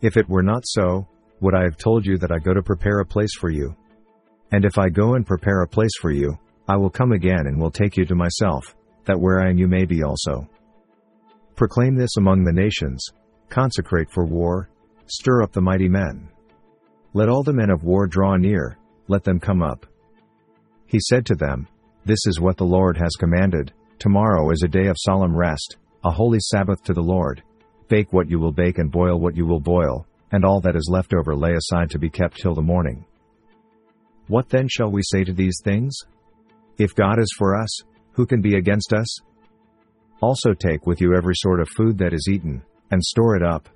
If 0.00 0.16
it 0.16 0.28
were 0.28 0.42
not 0.42 0.62
so, 0.64 1.06
would 1.40 1.54
I 1.54 1.64
have 1.64 1.76
told 1.76 2.06
you 2.06 2.18
that 2.18 2.32
I 2.32 2.38
go 2.38 2.54
to 2.54 2.62
prepare 2.62 3.00
a 3.00 3.06
place 3.06 3.34
for 3.38 3.50
you? 3.50 3.76
And 4.52 4.64
if 4.64 4.78
I 4.78 4.88
go 4.88 5.14
and 5.14 5.26
prepare 5.26 5.62
a 5.62 5.68
place 5.68 5.96
for 6.00 6.10
you, 6.10 6.36
I 6.68 6.76
will 6.76 6.90
come 6.90 7.12
again 7.12 7.46
and 7.46 7.58
will 7.58 7.70
take 7.70 7.96
you 7.96 8.04
to 8.04 8.14
myself, 8.14 8.76
that 9.06 9.18
where 9.18 9.40
I 9.40 9.48
am 9.48 9.58
you 9.58 9.66
may 9.66 9.86
be 9.86 10.02
also. 10.02 10.46
Proclaim 11.56 11.96
this 11.96 12.16
among 12.18 12.44
the 12.44 12.52
nations, 12.52 13.04
consecrate 13.48 14.10
for 14.10 14.26
war, 14.26 14.68
stir 15.06 15.42
up 15.42 15.52
the 15.52 15.62
mighty 15.62 15.88
men. 15.88 16.28
Let 17.14 17.30
all 17.30 17.42
the 17.42 17.54
men 17.54 17.70
of 17.70 17.84
war 17.84 18.06
draw 18.06 18.36
near, 18.36 18.76
let 19.08 19.24
them 19.24 19.40
come 19.40 19.62
up. 19.62 19.86
He 20.86 21.00
said 21.00 21.24
to 21.26 21.34
them, 21.34 21.66
This 22.04 22.26
is 22.26 22.40
what 22.40 22.58
the 22.58 22.64
Lord 22.64 22.98
has 22.98 23.16
commanded, 23.18 23.72
tomorrow 23.98 24.50
is 24.50 24.62
a 24.62 24.68
day 24.68 24.88
of 24.88 24.96
solemn 24.98 25.34
rest, 25.34 25.78
a 26.04 26.10
holy 26.10 26.38
Sabbath 26.40 26.82
to 26.84 26.92
the 26.92 27.00
Lord. 27.00 27.42
Bake 27.88 28.12
what 28.12 28.28
you 28.28 28.38
will 28.38 28.52
bake 28.52 28.76
and 28.76 28.92
boil 28.92 29.18
what 29.18 29.36
you 29.36 29.46
will 29.46 29.60
boil, 29.60 30.06
and 30.32 30.44
all 30.44 30.60
that 30.60 30.76
is 30.76 30.90
left 30.92 31.14
over 31.14 31.34
lay 31.34 31.54
aside 31.54 31.88
to 31.90 31.98
be 31.98 32.10
kept 32.10 32.36
till 32.36 32.54
the 32.54 32.60
morning. 32.60 33.06
What 34.26 34.50
then 34.50 34.68
shall 34.68 34.90
we 34.90 35.00
say 35.02 35.24
to 35.24 35.32
these 35.32 35.58
things? 35.64 35.96
If 36.78 36.94
God 36.94 37.18
is 37.18 37.32
for 37.36 37.60
us, 37.60 37.80
who 38.12 38.24
can 38.24 38.40
be 38.40 38.56
against 38.56 38.92
us? 38.92 39.18
Also 40.20 40.52
take 40.54 40.86
with 40.86 41.00
you 41.00 41.14
every 41.14 41.34
sort 41.36 41.60
of 41.60 41.68
food 41.68 41.98
that 41.98 42.12
is 42.12 42.28
eaten, 42.30 42.62
and 42.90 43.02
store 43.02 43.36
it 43.36 43.42
up. 43.42 43.68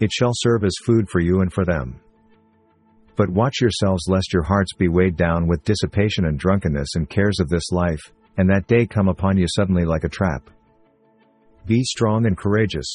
It 0.00 0.12
shall 0.12 0.32
serve 0.34 0.64
as 0.64 0.74
food 0.84 1.08
for 1.08 1.20
you 1.20 1.40
and 1.40 1.52
for 1.52 1.64
them. 1.64 2.00
But 3.16 3.30
watch 3.30 3.60
yourselves 3.60 4.04
lest 4.08 4.32
your 4.32 4.42
hearts 4.42 4.74
be 4.74 4.88
weighed 4.88 5.16
down 5.16 5.46
with 5.46 5.64
dissipation 5.64 6.26
and 6.26 6.38
drunkenness 6.38 6.96
and 6.96 7.08
cares 7.08 7.40
of 7.40 7.48
this 7.48 7.70
life, 7.72 8.12
and 8.36 8.50
that 8.50 8.66
day 8.66 8.86
come 8.86 9.08
upon 9.08 9.38
you 9.38 9.46
suddenly 9.48 9.84
like 9.84 10.04
a 10.04 10.08
trap. 10.08 10.50
Be 11.64 11.82
strong 11.82 12.26
and 12.26 12.36
courageous. 12.36 12.92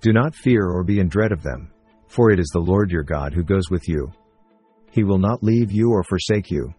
Do 0.00 0.12
not 0.12 0.34
fear 0.34 0.66
or 0.66 0.84
be 0.84 1.00
in 1.00 1.08
dread 1.08 1.32
of 1.32 1.42
them, 1.42 1.70
for 2.06 2.30
it 2.30 2.38
is 2.38 2.50
the 2.52 2.60
Lord 2.60 2.90
your 2.90 3.02
God 3.02 3.32
who 3.32 3.42
goes 3.42 3.70
with 3.70 3.88
you. 3.88 4.12
He 4.90 5.04
will 5.04 5.18
not 5.18 5.42
leave 5.42 5.72
you 5.72 5.90
or 5.90 6.02
forsake 6.04 6.50
you. 6.50 6.74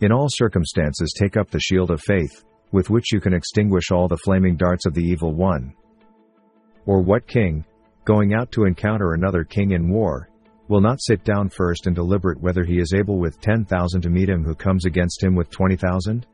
In 0.00 0.12
all 0.12 0.28
circumstances 0.28 1.14
take 1.16 1.36
up 1.36 1.50
the 1.50 1.60
shield 1.60 1.90
of 1.90 2.00
faith, 2.00 2.44
with 2.72 2.90
which 2.90 3.12
you 3.12 3.20
can 3.20 3.32
extinguish 3.32 3.90
all 3.90 4.08
the 4.08 4.16
flaming 4.16 4.56
darts 4.56 4.86
of 4.86 4.94
the 4.94 5.04
evil 5.04 5.32
one. 5.32 5.72
Or 6.86 7.00
what 7.00 7.26
king, 7.26 7.64
going 8.04 8.34
out 8.34 8.50
to 8.52 8.64
encounter 8.64 9.14
another 9.14 9.44
king 9.44 9.70
in 9.70 9.88
war, 9.88 10.28
will 10.68 10.80
not 10.80 11.00
sit 11.00 11.24
down 11.24 11.48
first 11.48 11.86
and 11.86 11.94
deliberate 11.94 12.40
whether 12.40 12.64
he 12.64 12.78
is 12.78 12.92
able 12.94 13.18
with 13.18 13.40
ten 13.40 13.64
thousand 13.64 14.00
to 14.02 14.10
meet 14.10 14.28
him 14.28 14.42
who 14.42 14.54
comes 14.54 14.84
against 14.84 15.22
him 15.22 15.34
with 15.34 15.50
twenty 15.50 15.76
thousand? 15.76 16.26